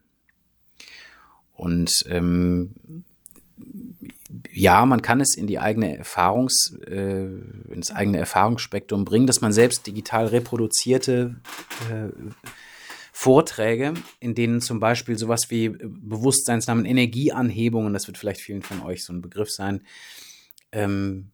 Und 1.52 2.06
ähm, 2.08 3.04
ja, 4.52 4.86
man 4.86 5.02
kann 5.02 5.20
es 5.20 5.36
in 5.36 5.46
die 5.46 5.60
eigene 5.60 5.98
Erfahrungs, 5.98 6.76
äh, 6.88 7.26
ins 7.70 7.92
eigene 7.92 8.18
Erfahrungsspektrum 8.18 9.06
bringen, 9.06 9.28
dass 9.28 9.42
man 9.42 9.52
selbst 9.52 9.86
digital 9.86 10.28
reproduzierte 10.28 11.36
äh, 11.92 12.10
Vorträge, 13.12 13.94
in 14.22 14.36
denen 14.36 14.62
zum 14.62 14.80
Beispiel 14.80 15.18
sowas 15.18 15.50
wie 15.50 15.70
Bewusstseinsnamen, 15.70 16.86
Energieanhebungen, 16.86 17.94
das 17.94 18.08
wird 18.08 18.18
vielleicht 18.18 18.42
vielen 18.42 18.64
von 18.64 18.82
euch 18.82 19.04
so 19.04 19.14
ein 19.14 19.22
Begriff 19.22 19.52
sein, 19.52 19.82
ähm, 20.72 21.33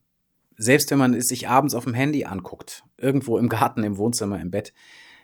selbst 0.59 0.91
wenn 0.91 0.99
man 0.99 1.13
es 1.13 1.27
sich 1.27 1.47
abends 1.47 1.73
auf 1.73 1.85
dem 1.85 1.93
Handy 1.93 2.25
anguckt, 2.25 2.83
irgendwo 2.97 3.37
im 3.37 3.47
Garten, 3.47 3.83
im 3.83 3.97
Wohnzimmer, 3.97 4.41
im 4.41 4.51
Bett, 4.51 4.73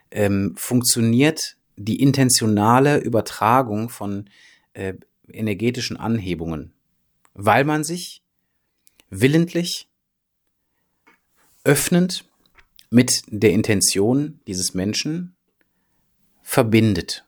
ähm, 0.10 0.54
funktioniert 0.56 1.58
die 1.76 2.02
intentionale 2.02 3.00
Übertragung 3.00 3.90
von 3.90 4.30
äh, 4.74 4.94
energetischen 5.30 5.98
Anhebungen, 5.98 6.74
weil 7.34 7.66
man 7.66 7.84
sich 7.84 8.24
willentlich 9.10 9.90
öffnend 11.66 12.24
mit 12.90 13.24
der 13.28 13.52
Intention 13.52 14.40
dieses 14.48 14.74
Menschen 14.74 15.36
verbindet. 16.44 17.25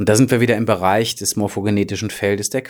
Und 0.00 0.08
da 0.08 0.16
sind 0.16 0.30
wir 0.30 0.40
wieder 0.40 0.56
im 0.56 0.64
Bereich 0.64 1.14
des 1.14 1.36
morphogenetischen 1.36 2.08
Feldes, 2.08 2.48
der 2.48 2.62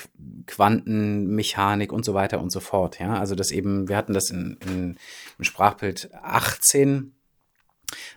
Quantenmechanik 0.47 1.93
und 1.93 2.05
so 2.05 2.13
weiter 2.13 2.41
und 2.41 2.51
so 2.51 2.59
fort. 2.59 2.99
Ja, 2.99 3.21
also 3.21 3.37
das 3.37 3.53
eben, 3.53 3.89
wir 3.89 3.97
hatten 3.97 4.15
das 4.15 4.31
in, 4.31 4.59
in, 4.67 4.97
im 5.39 5.45
Sprachbild 5.45 6.11
18 6.13 7.15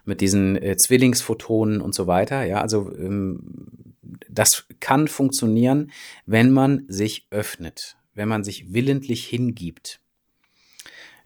mit 0.03 0.19
diesen 0.19 0.55
äh, 0.55 0.77
Zwillingsphotonen 0.77 1.79
und 1.79 1.93
so 1.93 2.07
weiter. 2.07 2.43
Ja, 2.43 2.61
also 2.61 2.91
ähm, 2.97 3.93
das 4.31 4.65
kann 4.79 5.07
funktionieren, 5.07 5.91
wenn 6.25 6.49
man 6.49 6.83
sich 6.87 7.27
öffnet, 7.29 7.97
wenn 8.15 8.27
man 8.27 8.43
sich 8.43 8.73
willentlich 8.73 9.27
hingibt. 9.27 9.99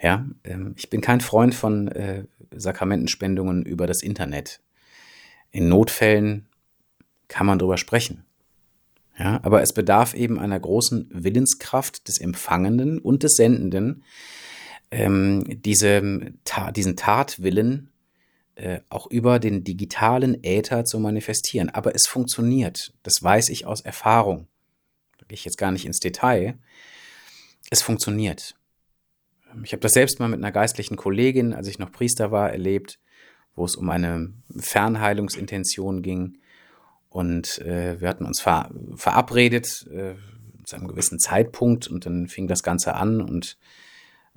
Ja, 0.01 0.25
ähm, 0.43 0.73
ich 0.75 0.89
bin 0.89 0.99
kein 0.99 1.21
Freund 1.21 1.55
von 1.55 1.87
äh, 1.87 2.25
Sakramentenspendungen 2.53 3.63
über 3.63 3.87
das 3.87 4.03
Internet. 4.03 4.59
In 5.51 5.69
Notfällen 5.69 6.47
kann 7.27 7.45
man 7.45 7.59
drüber 7.59 7.77
sprechen. 7.77 8.25
Ja, 9.17 9.39
aber 9.43 9.61
es 9.61 9.73
bedarf 9.73 10.13
eben 10.13 10.39
einer 10.39 10.59
großen 10.59 11.09
Willenskraft 11.11 12.07
des 12.07 12.19
Empfangenden 12.19 12.99
und 12.99 13.23
des 13.23 13.35
Sendenden, 13.35 14.03
ähm, 14.91 15.43
diese, 15.47 16.33
ta 16.43 16.71
diesen 16.71 16.95
Tatwillen 16.95 17.89
äh, 18.55 18.79
auch 18.89 19.07
über 19.07 19.39
den 19.39 19.63
digitalen 19.63 20.43
Äther 20.43 20.85
zu 20.85 20.99
manifestieren. 20.99 21.69
Aber 21.69 21.95
es 21.95 22.07
funktioniert. 22.07 22.93
Das 23.03 23.21
weiß 23.21 23.49
ich 23.49 23.65
aus 23.65 23.81
Erfahrung. 23.81 24.47
Da 25.17 25.25
gehe 25.27 25.35
ich 25.35 25.45
jetzt 25.45 25.57
gar 25.57 25.71
nicht 25.71 25.85
ins 25.85 25.99
Detail. 25.99 26.57
Es 27.69 27.81
funktioniert. 27.81 28.55
Ich 29.63 29.71
habe 29.73 29.81
das 29.81 29.93
selbst 29.93 30.19
mal 30.19 30.27
mit 30.27 30.39
einer 30.39 30.51
geistlichen 30.51 30.95
Kollegin, 30.95 31.53
als 31.53 31.67
ich 31.67 31.79
noch 31.79 31.91
Priester 31.91 32.31
war, 32.31 32.51
erlebt, 32.51 32.99
wo 33.55 33.65
es 33.65 33.75
um 33.75 33.89
eine 33.89 34.33
Fernheilungsintention 34.57 36.01
ging. 36.01 36.37
Und 37.17 37.57
äh, 37.63 37.99
wir 37.99 38.09
hatten 38.09 38.25
uns 38.25 38.39
ver 38.39 38.69
verabredet 38.93 39.87
äh, 39.91 40.13
zu 40.65 40.75
einem 40.75 40.87
gewissen 40.87 41.17
Zeitpunkt 41.17 41.87
und 41.87 42.05
dann 42.05 42.27
fing 42.27 42.45
das 42.45 42.61
Ganze 42.61 42.93
an 42.93 43.21
und 43.21 43.57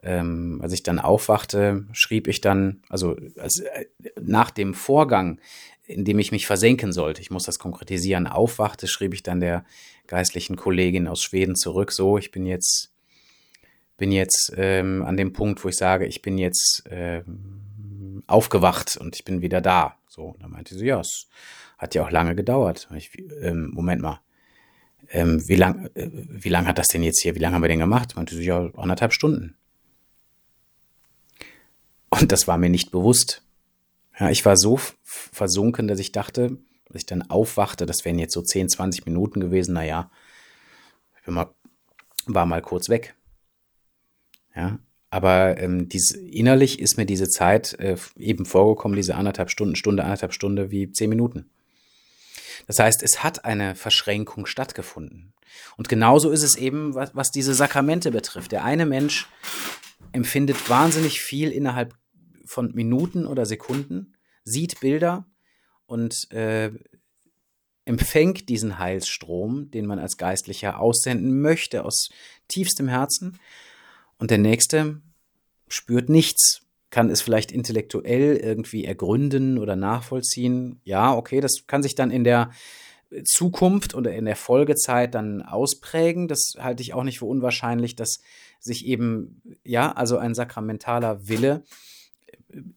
ähm, 0.02 0.60
als 0.62 0.72
ich 0.72 0.82
dann 0.82 0.98
aufwachte, 0.98 1.84
schrieb 1.92 2.26
ich 2.26 2.40
dann, 2.40 2.82
also, 2.88 3.18
also 3.36 3.64
äh, 3.64 3.84
nach 4.18 4.50
dem 4.50 4.72
Vorgang, 4.72 5.42
in 5.84 6.06
dem 6.06 6.18
ich 6.18 6.32
mich 6.32 6.46
versenken 6.46 6.94
sollte, 6.94 7.20
ich 7.20 7.30
muss 7.30 7.44
das 7.44 7.58
konkretisieren, 7.58 8.26
aufwachte, 8.26 8.86
schrieb 8.86 9.12
ich 9.12 9.22
dann 9.22 9.40
der 9.40 9.66
geistlichen 10.06 10.56
Kollegin 10.56 11.06
aus 11.06 11.22
Schweden 11.22 11.56
zurück, 11.56 11.92
so, 11.92 12.16
ich 12.16 12.30
bin 12.30 12.46
jetzt, 12.46 12.94
bin 13.98 14.10
jetzt 14.10 14.54
ähm, 14.56 15.02
an 15.02 15.18
dem 15.18 15.34
Punkt, 15.34 15.62
wo 15.62 15.68
ich 15.68 15.76
sage, 15.76 16.06
ich 16.06 16.22
bin 16.22 16.38
jetzt 16.38 16.84
ähm, 16.88 18.22
aufgewacht 18.26 18.96
und 18.96 19.16
ich 19.16 19.24
bin 19.26 19.42
wieder 19.42 19.60
da. 19.60 19.98
So, 20.08 20.34
dann 20.40 20.52
meinte 20.52 20.74
sie, 20.74 20.86
ja, 20.86 21.00
es 21.00 21.28
hat 21.80 21.94
ja 21.94 22.04
auch 22.04 22.10
lange 22.10 22.36
gedauert. 22.36 22.88
Ich, 22.94 23.10
ähm, 23.40 23.70
Moment 23.72 24.02
mal. 24.02 24.20
Ähm, 25.08 25.48
wie 25.48 25.56
lang, 25.56 25.86
äh, 25.94 26.10
wie 26.12 26.50
lang 26.50 26.66
hat 26.66 26.76
das 26.76 26.88
denn 26.88 27.02
jetzt 27.02 27.22
hier? 27.22 27.34
Wie 27.34 27.38
lange 27.38 27.54
haben 27.54 27.62
wir 27.62 27.68
denn 27.68 27.78
gemacht? 27.78 28.16
Meinte 28.16 28.36
sie, 28.36 28.44
ja, 28.44 28.70
anderthalb 28.76 29.14
Stunden. 29.14 29.56
Und 32.10 32.32
das 32.32 32.46
war 32.46 32.58
mir 32.58 32.68
nicht 32.68 32.90
bewusst. 32.90 33.42
Ja, 34.18 34.28
ich 34.28 34.44
war 34.44 34.58
so 34.58 34.78
versunken, 35.02 35.88
dass 35.88 35.98
ich 35.98 36.12
dachte, 36.12 36.58
dass 36.84 36.96
ich 36.96 37.06
dann 37.06 37.22
aufwachte, 37.22 37.86
das 37.86 38.04
wären 38.04 38.18
jetzt 38.18 38.34
so 38.34 38.42
10, 38.42 38.68
20 38.68 39.06
Minuten 39.06 39.40
gewesen. 39.40 39.72
Naja, 39.72 40.10
ich 41.16 41.24
bin 41.24 41.32
mal, 41.32 41.54
war 42.26 42.44
mal 42.44 42.60
kurz 42.60 42.90
weg. 42.90 43.14
Ja, 44.54 44.78
aber 45.08 45.58
ähm, 45.58 45.88
dies, 45.88 46.10
innerlich 46.10 46.78
ist 46.78 46.98
mir 46.98 47.06
diese 47.06 47.30
Zeit 47.30 47.72
äh, 47.78 47.96
eben 48.18 48.44
vorgekommen, 48.44 48.96
diese 48.96 49.14
anderthalb 49.14 49.48
Stunden, 49.48 49.76
Stunde, 49.76 50.04
anderthalb 50.04 50.34
Stunde 50.34 50.70
wie 50.70 50.92
zehn 50.92 51.08
Minuten. 51.08 51.48
Das 52.66 52.78
heißt, 52.78 53.02
es 53.02 53.22
hat 53.22 53.44
eine 53.44 53.74
Verschränkung 53.74 54.46
stattgefunden. 54.46 55.32
Und 55.76 55.88
genauso 55.88 56.30
ist 56.30 56.42
es 56.42 56.56
eben, 56.56 56.94
was, 56.94 57.14
was 57.14 57.30
diese 57.30 57.54
Sakramente 57.54 58.10
betrifft. 58.10 58.52
Der 58.52 58.64
eine 58.64 58.86
Mensch 58.86 59.28
empfindet 60.12 60.68
wahnsinnig 60.68 61.20
viel 61.20 61.50
innerhalb 61.50 61.94
von 62.44 62.72
Minuten 62.74 63.26
oder 63.26 63.46
Sekunden, 63.46 64.16
sieht 64.44 64.80
Bilder 64.80 65.26
und 65.86 66.30
äh, 66.32 66.72
empfängt 67.84 68.48
diesen 68.48 68.78
Heilsstrom, 68.78 69.70
den 69.70 69.86
man 69.86 69.98
als 69.98 70.16
Geistlicher 70.16 70.78
aussenden 70.78 71.40
möchte, 71.40 71.84
aus 71.84 72.08
tiefstem 72.48 72.88
Herzen. 72.88 73.38
Und 74.18 74.30
der 74.30 74.38
Nächste 74.38 75.00
spürt 75.68 76.08
nichts, 76.08 76.62
kann 76.90 77.10
es 77.10 77.22
vielleicht 77.22 77.52
intellektuell 77.52 78.36
irgendwie 78.36 78.84
ergründen 78.84 79.58
oder 79.58 79.76
nachvollziehen. 79.76 80.80
Ja, 80.84 81.14
okay, 81.14 81.40
das 81.40 81.66
kann 81.66 81.82
sich 81.82 81.94
dann 81.94 82.10
in 82.10 82.24
der 82.24 82.50
Zukunft 83.24 83.94
oder 83.94 84.12
in 84.12 84.24
der 84.24 84.36
Folgezeit 84.36 85.14
dann 85.14 85.42
ausprägen. 85.42 86.28
Das 86.28 86.54
halte 86.58 86.82
ich 86.82 86.94
auch 86.94 87.02
nicht 87.02 87.18
für 87.18 87.26
unwahrscheinlich, 87.26 87.96
dass 87.96 88.20
sich 88.60 88.86
eben, 88.86 89.42
ja, 89.64 89.92
also 89.92 90.18
ein 90.18 90.34
sakramentaler 90.34 91.28
Wille 91.28 91.64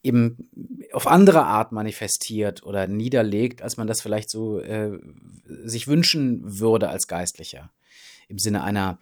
eben 0.04 0.50
auf 0.92 1.08
andere 1.08 1.46
Art 1.46 1.72
manifestiert 1.72 2.64
oder 2.64 2.88
niederlegt, 2.88 3.62
als 3.62 3.78
man 3.78 3.88
das 3.88 4.02
vielleicht 4.02 4.30
so 4.30 4.60
äh, 4.60 5.00
sich 5.64 5.88
wünschen 5.88 6.60
würde 6.60 6.90
als 6.90 7.08
Geistlicher. 7.08 7.72
Im 8.28 8.38
Sinne 8.38 8.64
einer, 8.64 9.00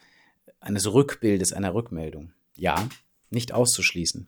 eines 0.59 0.91
Rückbildes, 0.91 1.53
einer 1.53 1.73
Rückmeldung. 1.73 2.31
Ja, 2.55 2.87
nicht 3.29 3.53
auszuschließen. 3.53 4.27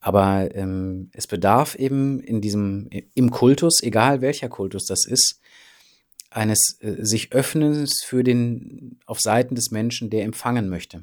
Aber 0.00 0.54
ähm, 0.54 1.10
es 1.12 1.26
bedarf 1.26 1.74
eben 1.74 2.20
in 2.20 2.40
diesem, 2.40 2.88
im 3.14 3.30
Kultus, 3.30 3.82
egal 3.82 4.20
welcher 4.20 4.48
Kultus 4.48 4.86
das 4.86 5.04
ist, 5.06 5.40
eines 6.30 6.78
äh, 6.80 7.04
sich 7.04 7.32
Öffnens 7.32 8.02
für 8.04 8.22
den, 8.22 9.00
auf 9.06 9.20
Seiten 9.20 9.54
des 9.54 9.70
Menschen, 9.70 10.10
der 10.10 10.24
empfangen 10.24 10.68
möchte. 10.68 11.02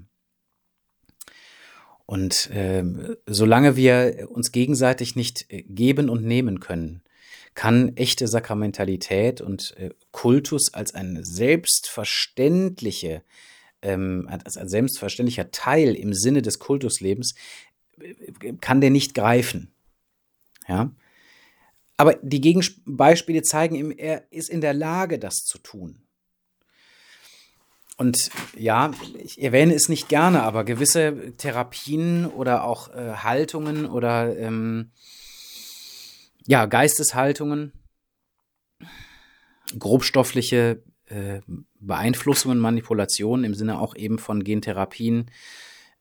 Und 2.05 2.51
äh, 2.51 2.83
solange 3.25 3.75
wir 3.75 4.27
uns 4.29 4.51
gegenseitig 4.51 5.15
nicht 5.15 5.45
äh, 5.49 5.63
geben 5.63 6.09
und 6.09 6.23
nehmen 6.23 6.59
können, 6.59 7.01
kann 7.55 7.95
echte 7.95 8.27
Sakramentalität 8.27 9.41
und 9.41 9.75
äh, 9.77 9.89
Kultus 10.11 10.73
als 10.73 10.93
eine 10.93 11.25
selbstverständliche, 11.25 13.23
ähm, 13.81 14.27
als 14.29 14.57
ein 14.57 14.69
selbstverständlicher 14.69 15.51
Teil 15.51 15.95
im 15.95 16.13
Sinne 16.13 16.41
des 16.41 16.59
Kultuslebens 16.59 17.33
kann 18.61 18.81
der 18.81 18.89
nicht 18.89 19.13
greifen. 19.13 19.73
Ja. 20.67 20.91
Aber 21.97 22.15
die 22.21 22.41
Gegenbeispiele 22.41 23.41
zeigen 23.41 23.75
ihm, 23.75 23.91
er 23.91 24.31
ist 24.31 24.49
in 24.49 24.61
der 24.61 24.73
Lage, 24.73 25.19
das 25.19 25.45
zu 25.45 25.57
tun. 25.59 26.05
Und 27.97 28.29
ja, 28.57 28.91
ich 29.23 29.41
erwähne 29.41 29.73
es 29.73 29.87
nicht 29.87 30.09
gerne, 30.09 30.43
aber 30.43 30.65
gewisse 30.65 31.33
Therapien 31.37 32.25
oder 32.25 32.65
auch 32.65 32.93
äh, 32.93 33.13
Haltungen 33.17 33.85
oder 33.85 34.37
ähm, 34.37 34.91
ja, 36.45 36.65
Geisteshaltungen, 36.65 37.71
grobstoffliche 39.79 40.83
äh, 41.05 41.39
Beeinflussungen, 41.79 42.59
Manipulationen 42.59 43.45
im 43.45 43.53
Sinne 43.53 43.79
auch 43.79 43.95
eben 43.95 44.19
von 44.19 44.43
Gentherapien, 44.43 45.31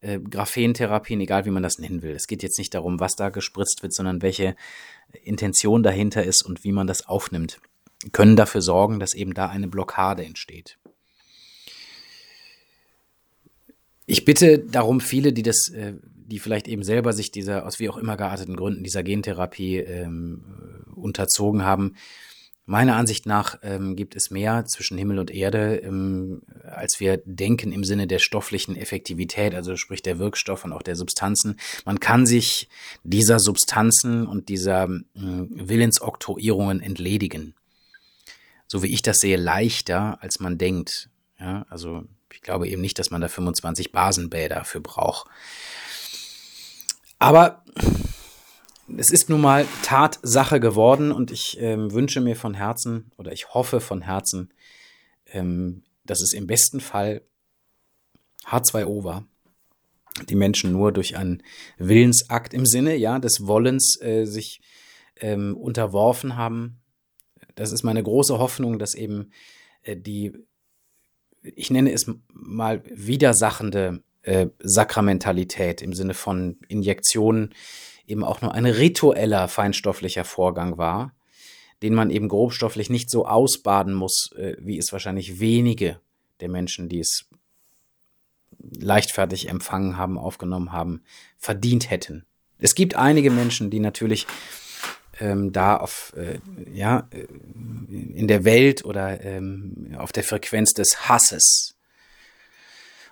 äh, 0.05 0.21
Graphentherapien, 0.21 1.21
egal 1.21 1.47
wie 1.47 1.51
man 1.51 1.63
das 1.63 1.79
nennen 1.79 2.03
will. 2.03 2.13
Es 2.13 2.27
geht 2.27 2.43
jetzt 2.43 2.59
nicht 2.59 2.75
darum, 2.75 3.01
was 3.01 3.17
da 3.17 3.31
gespritzt 3.31 3.83
wird, 3.83 3.95
sondern 3.95 4.23
welche 4.23 4.55
Intention 5.23 5.83
dahinter 5.83 6.23
ist 6.23 6.43
und 6.43 6.63
wie 6.65 6.73
man 6.73 6.87
das 6.87 7.07
aufnimmt, 7.07 7.61
können 8.13 8.37
dafür 8.37 8.61
sorgen, 8.61 9.01
dass 9.01 9.15
eben 9.15 9.35
da 9.35 9.49
eine 9.49 9.69
Blockade 9.69 10.25
entsteht. 10.25 10.79
Ich 14.07 14.25
bitte 14.27 14.59
darum 14.59 15.01
viele, 15.01 15.33
die 15.33 15.43
das, 15.43 15.69
äh, 15.71 15.95
die 16.03 16.39
vielleicht 16.39 16.69
eben 16.69 16.83
selber 16.83 17.13
sich 17.13 17.31
dieser, 17.31 17.67
aus 17.67 17.81
wie 17.81 17.89
auch 17.89 17.97
immer 17.97 18.17
gearteten 18.17 18.57
Gründen, 18.57 18.85
dieser 18.85 19.03
Gentherapie 19.03 19.79
ähm, 19.79 20.45
unterzogen 20.95 21.65
haben, 21.65 21.95
Meiner 22.67 22.97
Ansicht 22.97 23.27
nach 23.27 23.59
ähm, 23.63 23.95
gibt 23.95 24.17
es 24.17 24.31
mehr 24.31 24.65
zwischen 24.65 24.97
Himmel 24.97 25.19
und 25.19 25.31
Erde, 25.31 25.77
ähm, 25.77 26.43
als 26.63 26.99
wir 26.99 27.21
denken 27.27 27.73
im 27.73 27.85
Sinne 27.85 28.07
der 28.07 28.19
stofflichen 28.19 28.75
Effektivität, 28.75 29.55
also 29.55 29.77
sprich 29.77 30.01
der 30.01 30.19
Wirkstoff 30.19 30.65
und 30.65 30.73
auch 30.73 30.83
der 30.83 30.97
Substanzen. 30.97 31.59
Man 31.85 32.01
kann 32.01 32.25
sich 32.25 32.71
dieser 33.03 33.39
Substanzen 33.39 34.27
und 34.27 34.49
dieser 34.49 34.85
äh, 34.85 34.91
Willensoktroyierungen 35.15 36.81
entledigen. 36.81 37.55
So 38.67 38.83
wie 38.83 38.93
ich 38.95 39.03
das 39.03 39.19
sehe, 39.19 39.37
leichter, 39.37 40.19
als 40.23 40.41
man 40.41 40.57
denkt. 40.57 41.11
Ja, 41.39 41.67
also 41.69 42.05
ich 42.33 42.41
glaube 42.41 42.67
eben 42.67 42.81
nicht, 42.81 42.99
dass 42.99 43.11
man 43.11 43.21
da 43.21 43.29
25 43.29 43.93
Basenbäder 43.93 44.65
für 44.65 44.81
braucht. 44.81 45.29
Aber 47.19 47.63
es 48.97 49.11
ist 49.11 49.29
nun 49.29 49.41
mal 49.41 49.67
Tatsache 49.83 50.61
geworden 50.61 51.13
und 51.13 51.31
ich 51.31 51.57
ähm, 51.61 51.93
wünsche 51.93 52.21
mir 52.21 52.37
von 52.37 52.55
Herzen 52.55 53.11
oder 53.17 53.33
ich 53.33 53.55
hoffe 53.55 53.81
von 53.81 54.03
Herzen, 54.03 54.53
ähm, 55.27 55.85
dass 56.05 56.21
es 56.21 56.33
im 56.33 56.47
besten 56.47 56.81
Fall 56.81 57.23
H2O 58.47 59.05
war. 59.05 59.27
Die 60.29 60.37
Menschen 60.37 60.73
nur 60.73 60.93
durch 60.93 61.17
einen 61.17 61.43
Willensakt 61.77 62.55
im 62.55 62.67
Sinne, 62.67 62.95
ja, 62.97 63.19
des 63.19 63.47
Wollens 63.47 64.01
äh, 64.01 64.27
sich 64.27 64.61
ähm, 65.17 65.57
unterworfen 65.57 66.37
haben, 66.37 66.81
das 67.55 67.73
ist 67.73 67.83
meine 67.83 68.03
große 68.03 68.39
Hoffnung, 68.39 68.79
dass 68.79 68.95
eben 68.95 69.31
äh, 69.83 69.97
die, 69.97 70.33
ich 71.43 71.71
nenne 71.71 71.93
es 71.93 72.11
mal 72.33 72.83
widersachende 72.87 74.03
äh, 74.25 74.49
Sakramentalität 74.59 75.83
im 75.83 75.93
Sinne 75.93 76.15
von 76.15 76.59
Injektionen 76.69 77.55
eben 78.07 78.25
auch 78.25 78.43
nur 78.43 78.53
ein 78.53 78.67
ritueller 78.67 79.49
feinstofflicher 79.49 80.25
Vorgang 80.25 80.79
war, 80.79 81.15
den 81.83 81.95
man 81.95 82.11
eben 82.11 82.29
grobstofflich 82.29 82.91
nicht 82.91 83.11
so 83.11 83.27
ausbaden 83.27 83.95
muss, 83.95 84.33
äh, 84.37 84.57
wie 84.59 84.79
es 84.79 84.93
wahrscheinlich 84.93 85.41
wenige 85.41 86.01
der 86.41 86.49
Menschen, 86.49 86.89
die 86.89 87.01
es 87.01 87.27
leichtfertig 88.59 89.49
empfangen 89.49 89.97
haben, 89.97 90.19
aufgenommen 90.19 90.73
haben, 90.73 91.03
verdient 91.39 91.91
hätten. 91.91 92.25
Es 92.59 92.75
gibt 92.75 92.95
einige 92.95 93.31
Menschen, 93.31 93.71
die 93.71 93.81
natürlich 93.81 94.27
ähm, 95.21 95.53
da 95.53 95.77
auf, 95.77 96.13
äh, 96.17 96.39
ja, 96.73 97.09
äh, 97.11 97.27
in 98.15 98.27
der 98.27 98.45
Welt 98.45 98.85
oder 98.85 99.23
ähm, 99.23 99.95
auf 99.99 100.13
der 100.13 100.25
Frequenz 100.25 100.73
des 100.73 101.09
Hasses 101.09 101.74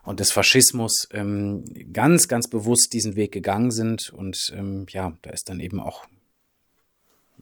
und 0.02 0.20
des 0.20 0.32
Faschismus 0.32 1.08
ähm, 1.12 1.64
ganz, 1.92 2.28
ganz 2.28 2.48
bewusst 2.48 2.92
diesen 2.92 3.16
Weg 3.16 3.32
gegangen 3.32 3.70
sind. 3.70 4.10
Und 4.10 4.52
ähm, 4.56 4.86
ja, 4.88 5.16
da 5.22 5.30
ist 5.30 5.48
dann 5.48 5.60
eben 5.60 5.80
auch 5.80 6.06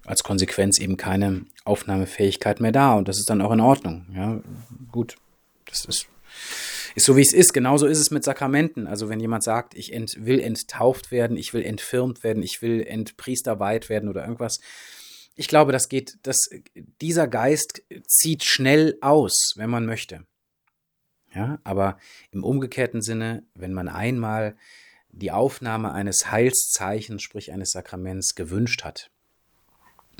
als 0.05 0.23
Konsequenz 0.23 0.79
eben 0.79 0.97
keine 0.97 1.47
Aufnahmefähigkeit 1.65 2.61
mehr 2.61 2.73
da. 2.73 2.95
Und 2.95 3.09
das 3.09 3.19
ist 3.19 3.31
dann 3.31 3.43
auch 3.43 3.53
in 3.53 3.61
Ordnung. 3.61 4.07
Ja, 4.15 4.41
gut, 4.91 5.17
das 5.67 5.85
ist 5.85 6.07
ist 6.95 7.07
so 7.07 7.17
wie 7.17 7.23
es 7.23 7.33
ist. 7.33 7.53
Genauso 7.53 7.87
ist 7.87 7.99
es 7.99 8.11
mit 8.11 8.25
Sakramenten. 8.25 8.87
Also 8.87 9.09
wenn 9.09 9.21
jemand 9.21 9.45
sagt, 9.45 9.75
ich 9.75 9.93
ent, 9.93 10.17
will 10.19 10.41
enttauft 10.41 11.11
werden, 11.11 11.37
ich 11.37 11.53
will 11.53 11.63
entfirmt 11.63 12.25
werden, 12.25 12.43
ich 12.43 12.63
will 12.63 12.83
entpriesterweiht 12.87 13.89
werden 13.89 14.09
oder 14.09 14.23
irgendwas. 14.23 14.61
Ich 15.37 15.49
glaube, 15.49 15.73
das 15.73 15.89
geht, 15.89 16.19
das, 16.23 16.51
dieser 17.01 17.29
Geist 17.29 17.83
zieht 18.07 18.45
schnell 18.45 18.99
aus, 19.01 19.55
wenn 19.57 19.71
man 19.71 19.87
möchte. 19.87 20.27
Ja, 21.35 21.59
aber 21.63 21.99
im 22.33 22.43
umgekehrten 22.43 23.03
Sinne, 23.03 23.45
wenn 23.55 23.73
man 23.73 23.89
einmal 23.89 24.57
die 25.13 25.31
Aufnahme 25.31 25.93
eines 25.93 26.31
Heilszeichens, 26.31 27.23
sprich 27.23 27.53
eines 27.53 27.71
Sakraments 27.71 28.35
gewünscht 28.35 28.85
hat, 28.85 29.11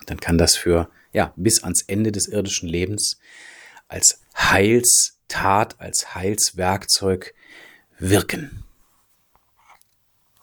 dann 0.07 0.21
kann 0.21 0.39
das 0.39 0.57
für, 0.57 0.89
ja, 1.13 1.33
bis 1.37 1.63
ans 1.63 1.83
Ende 1.83 2.13
des 2.13 2.29
irdischen 2.29 2.69
Lebens 2.69 3.19
als 3.89 4.21
Heils 4.37 5.21
Tat 5.31 5.81
als 5.81 6.15
Heilswerkzeug 6.15 7.35
wirken. 7.99 8.65